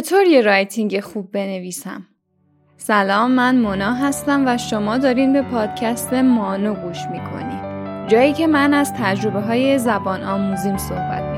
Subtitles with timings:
[0.00, 2.06] چطور یه رایتینگ خوب بنویسم؟
[2.76, 8.74] سلام من مونا هستم و شما دارین به پادکست مانو گوش می‌کنید جایی که من
[8.74, 11.33] از تجربه های زبان آموزیم صحبت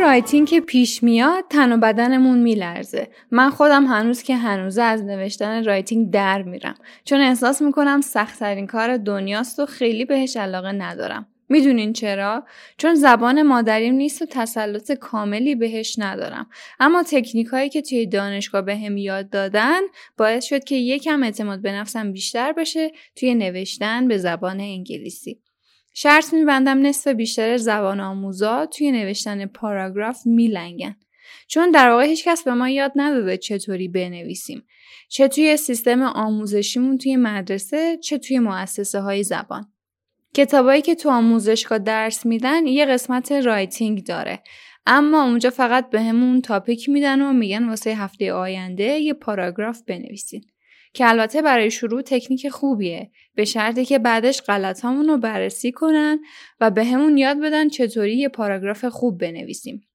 [0.00, 5.64] writing که پیش میاد تن و بدنمون میلرزه من خودم هنوز که هنوزه از نوشتن
[5.64, 11.92] writing در میرم چون احساس می‌کنم سختترین کار دنیاست و خیلی بهش علاقه ندارم می‌دونین
[11.92, 12.44] چرا؟
[12.78, 16.46] چون زبان مادریم نیست و تسلط کاملی بهش ندارم.
[16.80, 19.80] اما تکنیک هایی که توی دانشگاه به هم یاد دادن
[20.18, 25.40] باعث شد که یکم اعتماد به نفسم بیشتر بشه توی نوشتن به زبان انگلیسی.
[26.02, 30.96] شرط میبندم نصف بیشتر زبان آموزا توی نوشتن پاراگراف میلنگن.
[31.48, 34.66] چون در واقع هیچکس به ما یاد نداده چطوری بنویسیم.
[35.08, 39.72] چه توی سیستم آموزشیمون توی مدرسه چه توی مؤسسه های زبان.
[40.34, 44.42] کتابایی که تو آموزشگاه درس میدن یه قسمت writing داره.
[44.86, 50.44] اما اونجا فقط به همون topic میدن و میگن واسه هفته آینده یه پاراگراف بنویسین.
[50.92, 56.20] که البته برای شروع تکنیک خوبیه به شرطی که بعدش غلطامون رو بررسی کنن
[56.60, 59.89] و به همون یاد بدن چطوری یه پاراگراف خوب بنویسیم.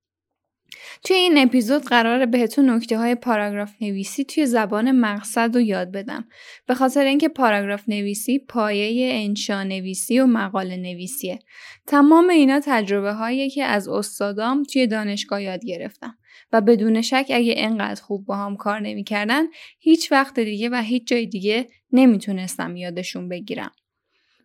[1.04, 6.28] توی این اپیزود قراره بهتون نکته های پاراگراف نویسی توی زبان مقصد رو یاد بدم.
[6.68, 11.40] به خاطر اینکه پاراگراف نویسی پایه انشا نویسی و مقاله نویسیه.
[11.88, 16.18] تمام اینا تجربه هایی که از استادام توی دانشگاه یاد گرفتم.
[16.52, 19.44] و بدون شک اگه انقدر خوب با هم کار نمی‌کردن
[19.80, 23.72] هیچ وقت دیگه و هیچ جای دیگه نمی‌تونستم یادشون بگیرم.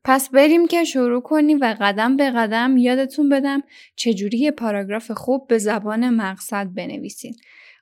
[0.04, 3.62] پس بریم که شروع کنیم و قدم به قدم یادتون بدم
[3.96, 7.34] چجوری یه پاراگراف خوب به زبان مقصد بنویسین.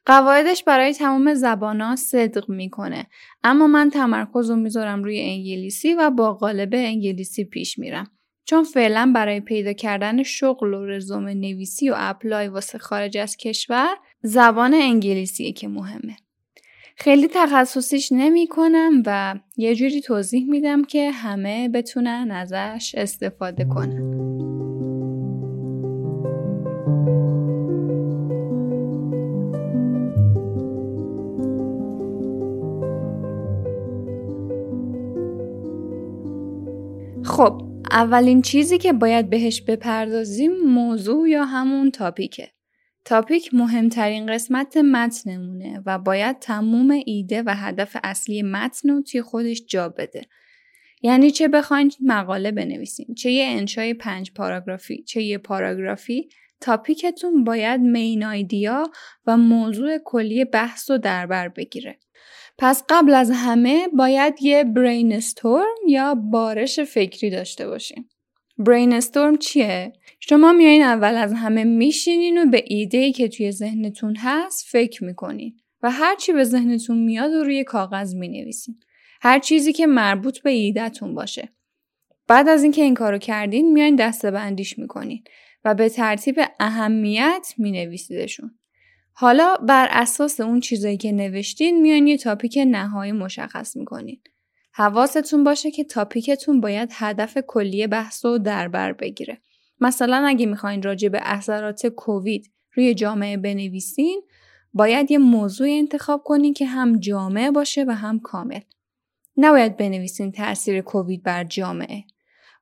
[0.07, 3.07] قواعدش برای تمام زبان صدق می‌کنه
[3.45, 8.11] اما من تمرکز رو می‌ذارم روی انگلیسی و با قالب انگلیسی پیش میرم.
[8.45, 13.97] چون فعلا برای پیدا کردن شغل و رزومه نویسی و اپلای واسه خارج از کشور
[14.23, 16.17] زبان انگلیسیه که مهمه.
[17.01, 24.19] خیلی تخصصیش نمی کنم و یه جوری توضیح میدم که همه بتونن ازش استفاده کنن.
[37.25, 42.58] خب اولین چیزی که باید بهش بپردازیم موضوع یا همون تاپیکه.
[43.09, 49.63] تاپیک مهمترین قسمت متنمونه و باید تموم ایده و هدف اصلی متن رو توی خودش
[49.67, 50.23] جا بده.
[51.03, 56.29] یعنی چه بخواین مقاله بنویسین، چه یه انشای پنج پاراگرافی، چه یه پاراگرافی،
[56.61, 58.91] تاپیکتون باید مین آیدیا
[59.27, 61.99] و موضوع کلی بحث رو در بر بگیره.
[62.59, 68.09] پس قبل از همه باید یه برین استورم یا بارش فکری داشته باشیم.
[68.59, 74.17] برین استورم چیه؟ شما میایین اول از همه میشینین و به ایده که توی ذهنتون
[74.17, 78.81] هست فکر می‌کنین و هر چی به ذهنتون میاد و روی کاغذ می‌نویسین.
[79.21, 81.49] هر چیزی که مربوط به ایدهتون باشه.
[82.29, 85.25] بعد از اینکه این کارو کردین میایین دسته بندیش می‌کنین
[85.65, 88.59] و به ترتیب اهمیت مینویسیدشون.
[89.13, 94.21] حالا بر اساس اون چیزایی که نوشتین میان یه تاپیک نهایی مشخص می‌کنین.
[94.79, 99.39] حواستون باشه که تاپیکتون باید هدف کلی بحث رو در بر بگیره.
[99.81, 104.23] مثلا اگه می‌خواین راجع به اثرات کووید روی جامعه بنویسین
[104.75, 108.61] باید یه موضوع انتخاب کنین که هم جامعه باشه و هم کامل.
[109.37, 112.05] نباید بنویسین تاثیر کووید بر جامعه.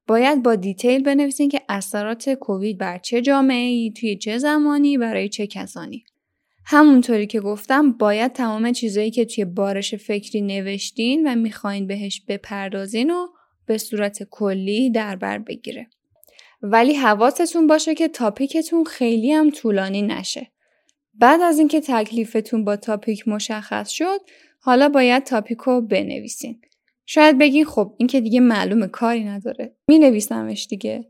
[0.06, 5.28] باید با دیتیل بنویسین که اثرات کووید بر چه جامعه ای توی چه زمانی برای
[5.28, 6.04] چه کسانی.
[6.69, 13.10] همونطوری که گفتم باید تمام چیزایی که توی بارش فکری نوشتین و می‌خواین بهش بپردازین
[13.10, 13.27] و
[13.66, 15.87] به صورت کلی در بر بگیره.
[16.62, 20.51] ولی حواستون باشه که تاپیکتون خیلی هم طولانی نشه.
[21.15, 24.21] بعد از اینکه تکلیفتون با تاپیک مشخص شد،
[24.60, 25.59] حالا باید تاپیک
[25.91, 26.60] بنویسین.
[27.07, 29.77] شاید بگین خب این که دیگه معلوم کاری نداره.
[29.89, 31.09] می نویسمش دیگه.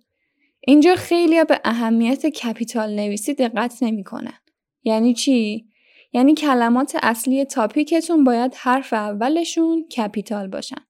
[0.60, 4.38] اینجا خیلی به اهمیت کپیتال نویسی دقت نمی‌کنن.
[4.86, 5.66] یعنی چی؟
[6.12, 10.86] یعنی کلمات اصلی تاپیکتون باید حرف اولشون کپیتال باشن.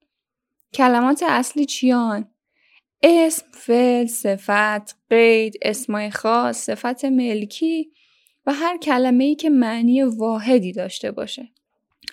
[0.74, 2.30] کلمات اصلی چیان؟
[3.02, 7.92] اسم، فعل، صفت، قید، اسمای خاص، صفت ملکی
[8.46, 11.48] و هر کلمه ای که معنی واحدی داشته باشه.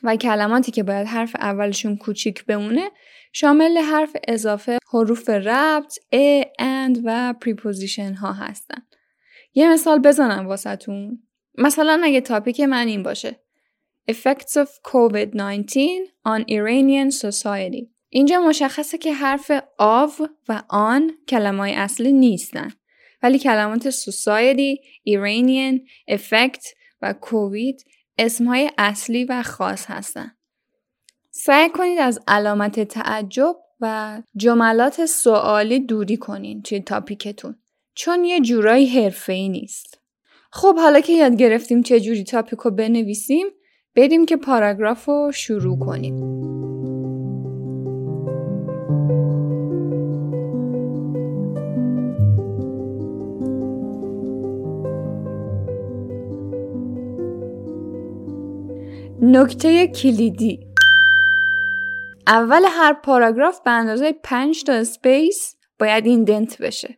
[0.04, 2.92] و کلماتی که باید حرف اولشون کوچیک بمونه
[3.34, 8.88] شامل حرف اضافه حروف ربط، a، and و preposition ها هستن.
[9.54, 11.24] یه مثال بزنم واسهتون
[11.58, 13.40] مثلا اگه topic من این باشه
[14.12, 15.78] Effects of COVID-19
[16.28, 20.12] on Iranian Society اینجا مشخصه که حرف of
[20.50, 22.72] و on کلمه‌های اصلی نیستن
[23.24, 24.78] ولی کلمات society،
[25.10, 25.80] Iranian،
[26.12, 26.68] effect
[27.02, 27.86] و کووید
[28.18, 30.32] اسمهای اصلی و خاص هستن.
[31.32, 37.56] سعی کنید از علامت تعجب و جملات سوالی دوری کنین توی تاپیکتون
[37.96, 40.03] چون یه جورایی حرفه‌ای نیست.
[40.56, 43.48] خب حالا که یاد گرفتیم چه جوری تاپیک رو بنویسیم
[43.96, 46.16] بریم که پاراگراف رو شروع کنیم.
[59.22, 60.60] نکته کلیدی
[62.28, 66.98] اول هر پاراگراف به اندازه 5 تا space باید indent بشه.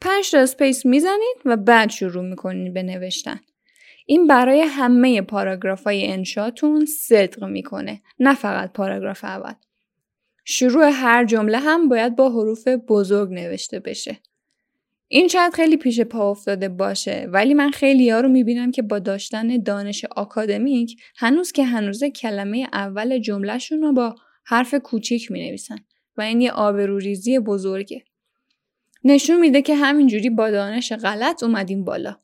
[0.00, 3.40] 5 تا space می‌زنید و بعد شروع می‌کنید به نوشتن.
[4.06, 9.52] این برای همه پاراگراف های انشاتون صدق می‌کنه نه فقط پاراگراف اول.
[10.44, 14.16] شروع هر جمله هم باید با حروف بزرگ نوشته بشه.
[15.08, 18.98] این شاید خیلی پیش پا افتاده باشه ولی من خیلی ها رو می‌بینم که با
[18.98, 25.78] داشتن دانش آکادمیک هنوز که هنوزه کلمه اول جملهشون رو با حرف کوچیک می نویسن
[26.16, 28.04] و این یه آبروریزی بزرگه.
[29.04, 32.16] نشون میده که همینجوری با دانش غلط اومدیم بالا.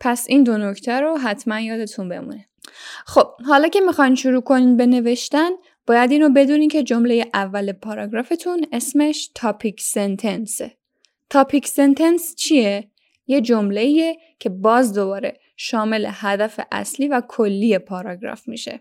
[0.00, 2.48] پس این دو نکته رو حتما یادتون بمونه.
[3.06, 5.50] خب حالا که می‌خواین شروع کنین به نوشتن
[5.86, 10.76] باید اینو بدونین که جمله اول پاراگرافتون اسمش تاپیک سنتنسه.
[11.30, 12.90] تاپیک سنتنس چیه؟
[13.26, 18.80] یه جمله که باز دوباره شامل هدف اصلی و کلی پاراگراف میشه.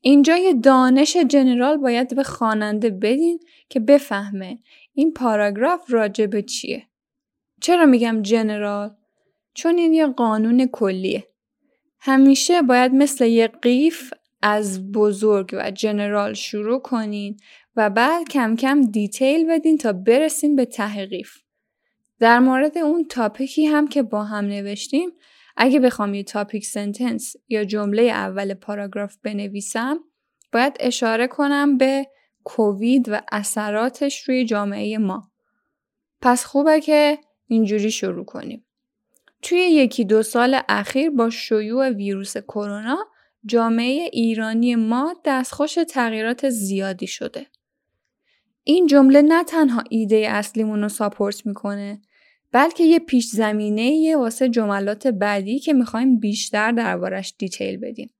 [0.00, 4.58] اینجا یه دانش جنرال باید به خواننده بدین که بفهمه
[4.96, 6.86] این پاراگراف راجع به چیه.
[7.60, 8.90] چرا میگم جنرال؟
[9.54, 11.28] چون این یه قانون کلیه.
[11.98, 14.12] همیشه باید مثل یه قیف
[14.42, 17.36] از بزرگ و جنرال شروع کنین
[17.76, 21.32] و بعد کم کم دیتیل بدین تا برسین به ته قیف.
[22.20, 25.10] در مورد اون تاپیکی هم که با هم نوشتیم
[25.56, 29.98] اگه بخوام یه تاپیک سنتنس یا جمله اول پاراگراف بنویسم
[30.52, 32.06] باید اشاره کنم به
[32.48, 35.30] کووید و اثراتش روی جامعه ما.
[36.22, 38.66] پس خوبه که اینجوری شروع کنیم.
[39.42, 42.98] توی یکی دو سال اخیر با شیوع ویروس کرونا
[43.46, 47.46] جامعه ایرانی ما دستخوش تغییرات زیادی شده.
[48.64, 52.02] این جمله نه تنها ایده اصلیمون رو ساپورت می‌کنه
[52.52, 58.10] بلکه یه پیش زمینه یه واسه جملات بعدی که می‌خوایم بیشتر دربارش detail بدیم.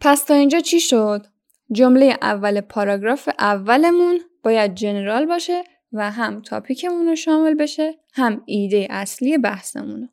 [0.00, 1.26] پس تا اینجا چی شد؟
[1.72, 8.42] جمله اول پاراگراف اولمون باید general باشه و هم topic مون رو شامل بشه هم
[8.46, 10.08] ایده اصلی بحثمون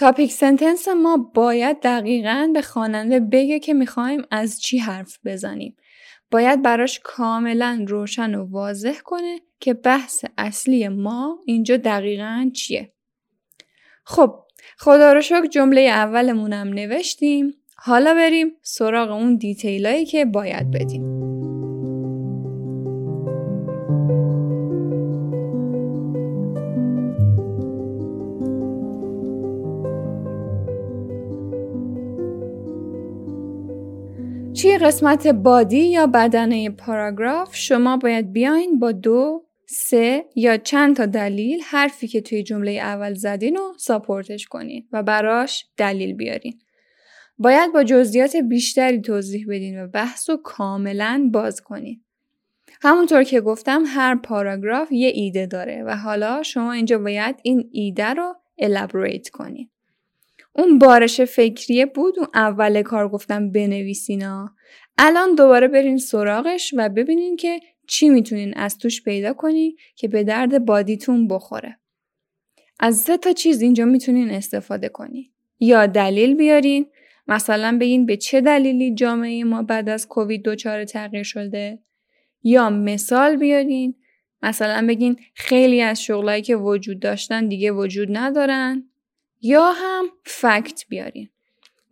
[0.00, 5.76] topic sentence ما باید دقیقا به خواننده بگه که می‌خوایم از چی حرف بزنیم.
[6.30, 12.92] باید براش کاملا روشن و واضح کنه که بحث اصلی ما اینجا دقیقا چیه.
[14.04, 14.34] خب
[14.78, 21.20] خدا رو شکر جمله اولمونم نوشتیم حالا بریم سراغ اون دیتیلایی که باید بدیم.
[34.54, 41.06] توی قسمت بادی یا بدنه پاراگراف شما باید بیاین با دو، سه یا چند تا
[41.06, 46.58] دلیل حرفی که توی جمله اول زدین رو ساپورتش کنین و براش دلیل بیارین.
[47.42, 52.00] باید با جزئیات بیشتری توضیح بدین و بحث رو کاملا باز کنین.
[52.82, 58.06] همونطور که گفتم هر پاراگراف یه ایده داره و حالا شما اینجا باید این ایده
[58.06, 59.70] رو الابریت کنین.
[60.52, 64.54] اون بارش فکریه بود اون اول کار گفتم بنویسینا
[64.98, 70.24] الان دوباره برین سراغش و ببینین که چی می‌تونین از توش پیدا کنی که به
[70.24, 71.78] درد بادیتون بخوره
[72.80, 76.86] از سه تا چیز اینجا می‌تونین استفاده کنی یا دلیل بیارین
[77.28, 81.78] مثلا بگین به چه دلیلی جامعه ما بعد از کووید دچار تغییر شده؟
[82.42, 83.94] یا مثال بیارین.
[84.42, 88.90] مثلا بگین خیلی از شغلایی که وجود داشتن دیگه وجود ندارن.
[89.40, 91.28] یا هم فکت بیارین.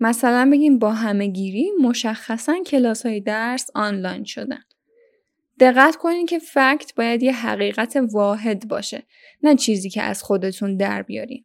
[0.01, 4.63] مثلا بگیم با همه گیری مشخصا کلاس های درس آنلاین شدن.
[5.61, 9.03] دقت کنین که فکت باید یه حقیقت واحد باشه
[9.43, 11.45] نه چیزی که از خودتون در بیارین.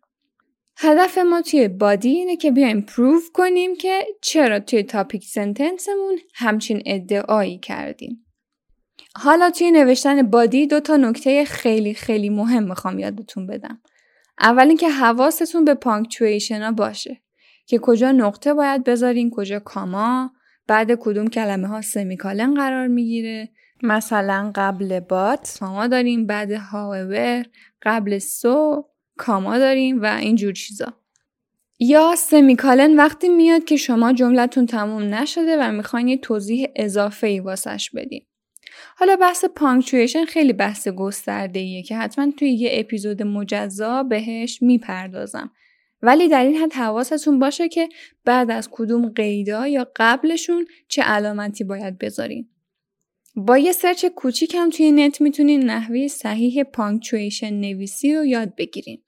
[0.77, 6.83] هدف ما توی بادی اینه که بیایم پروف کنیم که چرا توی تاپیک سنتنسمون همچین
[6.85, 8.25] ادعایی کردیم.
[9.15, 13.81] حالا توی نوشتن بادی دو تا نکته خیلی خیلی مهم می‌خوام یادتون بدم.
[14.39, 17.21] اول اینکه حواستون به پانکچویشن باشه
[17.65, 20.31] که کجا نقطه باید بذارین کجا کاما
[20.67, 23.49] بعد کدوم کلمه ها سمیکالن قرار می‌گیره.
[23.83, 27.45] مثلا قبل بات کاما داریم بعد هاور
[27.81, 28.85] قبل سو
[29.17, 30.93] کاما داریم و اینجور چیزا.
[31.79, 37.39] یا سمیکالن وقتی میاد که شما جملتون تموم نشده و می‌خواین یه توضیح اضافه ای
[37.39, 38.25] واسش بدین.
[38.97, 45.51] حالا بحث پانکچویشن خیلی بحث گسترده ایه که حتما توی یه اپیزود مجزا بهش می‌پردازم.
[46.01, 47.89] ولی در این حد حواستون باشه که
[48.25, 52.49] بعد از کدوم قیدا یا قبلشون چه علامتی باید بذارین.
[53.35, 59.01] با یه search کوچیک هم توی نت می‌تونین نحوه صحیح punctuation نویسی رو یاد بگیرین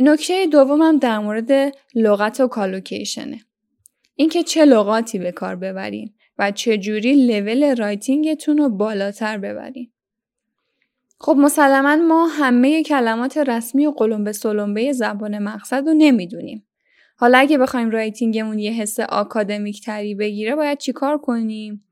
[0.00, 3.40] نکته دومم در مورد لغت و collocation ه
[4.14, 9.90] اینکه چه لغاتی به کار ببرین و چجوری level writing تون رو بالاتر ببرین.
[11.20, 16.66] خب مسلما ما همه کلمات رسمی و قلمبه سلمبه زبان مقصد رو نمی‌دونیم.
[17.16, 21.84] حالا اگه بخوایم writing مون یه حس آکادمیک تری بگیره باید چیکار کنیم؟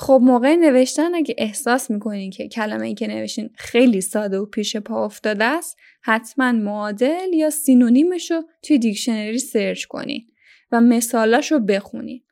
[0.00, 4.76] خب موقع نوشتن اگه احساس می‌کنین که کلمه ای که نوشتین خیلی ساده و پیش
[4.76, 10.26] پا افتاده است حتما معادل یا synonym ش رو توی دیکشنری search کنین
[10.72, 12.22] و مثالاش رو بخونین.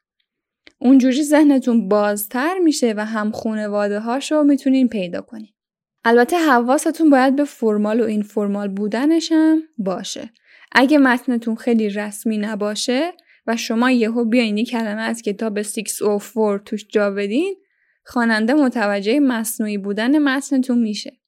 [0.78, 5.52] اونجوری ذهنتون بازتر میشه و هم خونواده هاشو می‌تونین پیدا کنین.
[6.04, 10.30] البته حواستون باید به formal و informal بودنش هم باشه.
[10.72, 13.12] اگه متنتون خیلی رسمی نباشه
[13.49, 17.57] و شما یهو بیاین کلمه از کتاب 604 توش جا بدین
[18.05, 21.19] خواننده متوجه مصنوعی بودن متنتون میشه.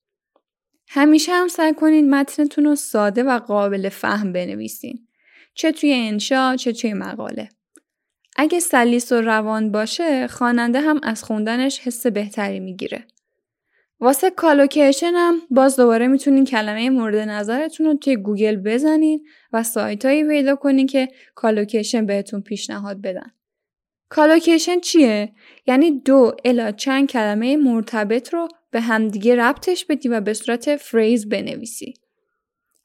[0.88, 5.06] همیشه هم سعی کنین متنتون رو ساده و قابل فهم بنویسین.
[5.54, 7.48] چه توی انشا چه توی مقاله.
[8.36, 13.06] اگه سلیس و روان باشه خواننده هم از خوندنش حس بهتری می‌گیره.
[14.00, 20.04] واسه collocation هم باز دوباره می‌تونین کلمه مورد نظرتون رو توی گوگل بزنین و سایت
[20.04, 23.30] هایی پیدا کنین که collocation بهتون پیشنهاد بدن.
[24.08, 25.32] collocation چیه؟
[25.66, 31.28] یعنی دو الی چند کلمه مرتبط رو به همدیگه ربطش بدی و به صورت phrase
[31.28, 31.94] بنویسی.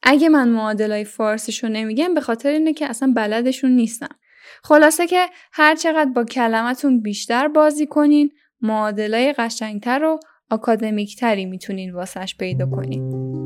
[0.02, 4.16] اگه من معادلای فارسیشو نمیگم به خاطر اینه که اصلا بلدشون نیستم.
[4.62, 8.30] خلاصه که هر چقدر با کلمتون بیشتر بازی کنین
[8.60, 10.20] معادلای قشنگتر و
[10.50, 13.36] اکادمیکتری می‌تونین واسش پیدا کنین.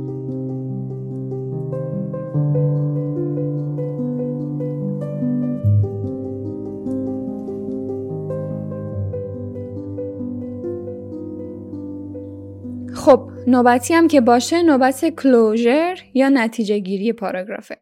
[12.95, 17.77] خب نوبتی هم که باشه نوبت closure یا نتیجه گیری پاراگرافه.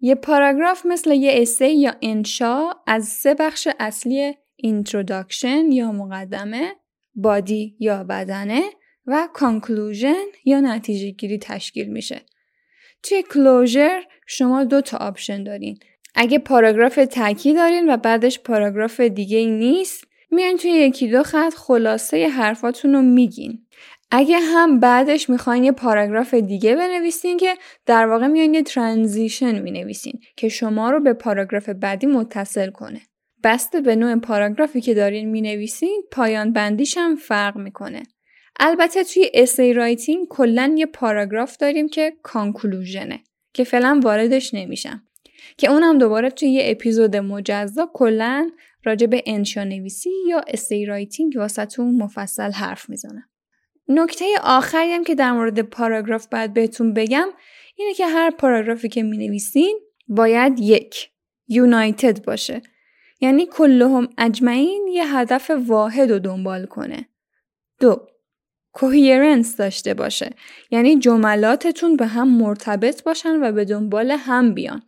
[0.00, 6.72] یه پاراگراف مثل یه essay یا انشا از سه بخش اصلی introduction یا مقدمه،
[7.14, 8.62] body یا بدنه
[9.06, 12.20] و conclusion یا نتیجه گیری تشکیل میشه.
[13.02, 15.78] توی closure شما دو تا option دارین.
[16.14, 22.28] اگه پاراگراف تکی دارین و بعدش پاراگراف دیگه نیست میان توی یکی دو خط خلاصه
[22.28, 23.66] حرفاتون رو میگین.
[24.10, 27.54] اگه هم بعدش می‌خواین یه پاراگراف دیگه بنویسین که
[27.86, 33.00] در واقع میان یه transition می‌نویسین که شما رو به پاراگراف بعدی متصل کنه.
[33.44, 38.02] بسته به نوع پاراگرافی که دارین می‌نویسین پایان بندیش هم فرق می‌کنه.
[38.60, 43.20] البته توی essay writing کلا یه پاراگراف داریم که conclusion ه
[43.52, 45.02] که فعلا واردش نمیشم.
[45.56, 48.50] که اونم دوباره توی یه اپیزود مجزا کلا
[48.84, 53.28] راجع به انشا نویسی یا essay writing واسهتون مفصل حرف می‌زنم.
[53.88, 57.28] نکته آخری هم که در مورد پاراگراف باید بهتون بگم
[57.76, 61.10] اینه که هر پاراگرافی که می نویسین باید یک
[61.48, 62.62] united باشه
[63.22, 67.08] یعنی کلهم اجمعین یه هدف واحد رو دنبال کنه.
[67.80, 68.06] دو
[68.72, 70.34] coherence داشته باشه.
[70.70, 74.82] یعنی جملاتتون به هم مرتبط باشن و به دنبال هم بیان.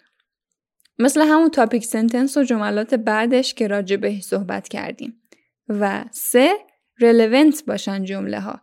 [0.99, 5.21] مثل همون تاپیک سنتنس و جملات بعدش که راجع به صحبت کردیم.
[5.69, 6.53] و سه
[7.01, 8.61] رلونت باشن جمله ها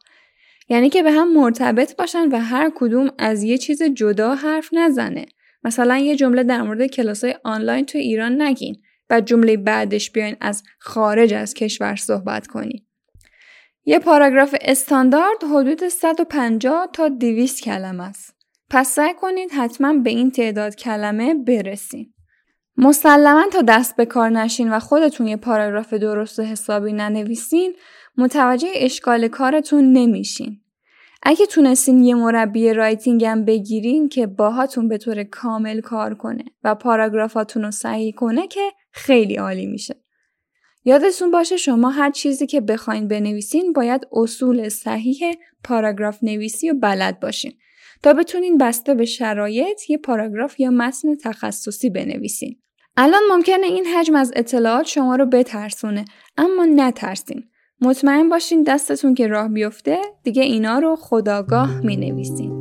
[0.70, 5.26] یعنی که به هم مرتبط باشن و هر کدوم از یه چیز جدا حرف نزنه.
[5.64, 8.82] مثلا یه جمله در مورد کلاسای آنلاین تو ایران نگین.
[9.12, 12.88] و جمله بعدش بیاین از خارج از کشور صحبت کنی.
[13.86, 18.36] یه پاراگراف استاندارد حدود 150 تا 200 کلمه است.
[18.70, 22.14] پس سعی کنید حتما به این تعداد کلمه برسین.
[22.78, 27.74] مسلما تا دست به کار نشین و خودتون یه پاراگراف درست و حسابی ننویسین
[28.18, 30.62] متوجه اشکال کارتون نمیشین.
[31.24, 36.76] اگه تونستین یه مربی writing هم بگیرین که باهاتون به طور کامل کار کنه و
[36.76, 39.96] پاراگرافاتون رو صحیح کنه که خیلی عالی میشه.
[40.86, 45.34] یادتون باشه شما هر چیزی که بخواین بنویسین باید اصول صحیح
[45.64, 47.54] پاراگراف نویسی و بلد باشین
[48.04, 52.62] تا بتونین بسته به شرایط یه پاراگراف یا متن تخصصی بنویسین.
[52.98, 56.06] الان ممکنه این حجم از اطلاعات شما رو بترسونه
[56.38, 57.44] اما نترسین.
[57.82, 62.61] مطمئن باشین دستتون که راه بیفته دیگه اینا رو خداگاه می نویسین.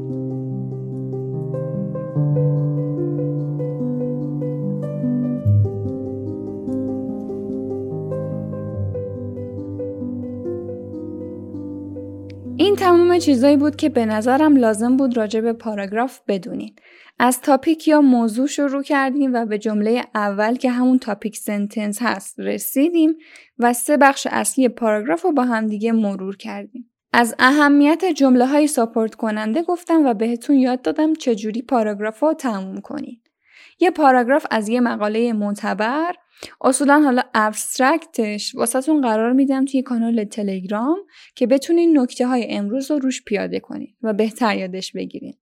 [12.61, 16.77] این تمام چیزایی بود که به نظرم لازم بود راجع به پاراگراف بدونین.
[17.19, 22.41] از topic یا موضوع شروع کردیم و به جمله اول که همون topic sentence هست
[22.41, 23.17] رسیدیم
[23.59, 26.91] و سه بخش اصلی پاراگراف رو با هم دیگه مرور کردیم.
[27.13, 32.81] از اهمیت جمله های support کننده گفتم و بهتون یاد دادم چجوری پاراگراف رو تموم
[32.81, 33.31] کنید.
[33.79, 36.15] یه پاراگراف از یه مقاله معتبر
[36.61, 40.99] اصولا حالا abstract ش واسهتون قرار میدم توی کانال تلگرام
[41.35, 45.35] که بتونین نکته های امروز رو روش پیاده کنین و بهتر یادش بگیرین.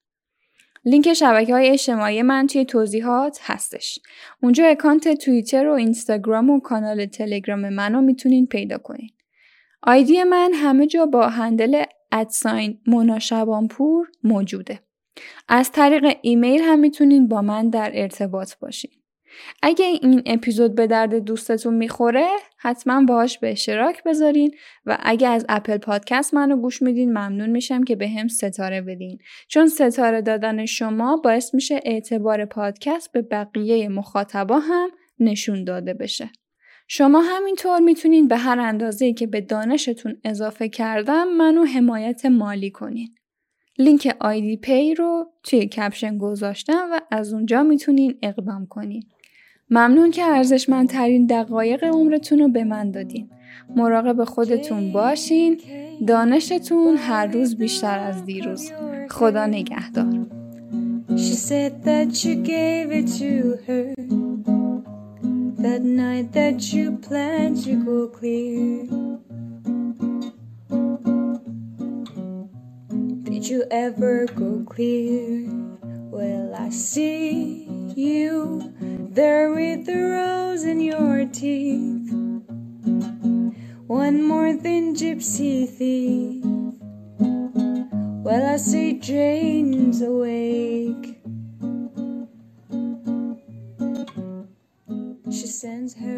[0.85, 3.99] لینک شبکه های اجتماعی من توی توضیحات هستش.
[4.43, 9.11] اونجا account توییتر و اینستاگرام و کانال تلگرام منو می‌تونین پیدا کنین.
[9.83, 14.81] ID من همه جا با handle at sign مونا شبانپور موجوده.
[15.49, 18.91] از طریق ایمیل هم می‌تونین با من در ارتباط باشین.
[19.63, 24.55] اگه این اپیزود به درد دوستتون می‌خوره حتما باهاش به اشتراک بذارین
[24.87, 29.19] و اگه از Apple Podcast منو گوش میدین ممنون میشم که بهم ستاره بدین.
[29.49, 36.31] چون ستاره دادن شما باعث میشه اعتبار پادکست به بقیه مخاطبا هم نشون داده بشه.
[36.89, 43.15] شما همینطور می‌تونین به هر اندازه که به دانشتون اضافه کردم منو حمایت مالی کنین.
[43.79, 49.03] لینک IDPay رو توی caption گذاشتم و از اونجا می‌تونین اقدام کنین.
[49.71, 53.31] ممنون که ارزشمندترین دقایق عمرتون رو به من دادین.
[53.77, 55.61] مراقب خودتون باشین.
[56.07, 58.73] دانشتون هر روز بیشتر از دیروز.
[59.11, 60.27] خدا نگهدار.
[61.17, 63.95] She said that you gave it to her
[65.65, 68.87] That night that you planned to go clear
[73.25, 75.51] Did you ever go clear?
[76.13, 78.73] Well, I see you
[79.11, 82.13] there with the rose in your teeth.
[83.87, 86.45] One more than gypsy thief.
[88.25, 91.21] Well, I see Jane's awake.
[95.31, 96.18] She sends Harry.